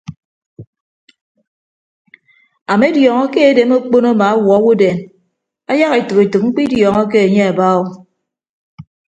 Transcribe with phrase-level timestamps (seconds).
[2.71, 4.99] Amediọñọ ke edem okpon ama awuọ owodeen
[5.71, 7.83] ayak etәk etәk mkpịdiọñọke anye aba o.